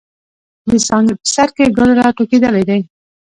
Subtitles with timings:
[0.69, 2.77] د څانګې په سر کښې ګل را ټوكېدلے دے۔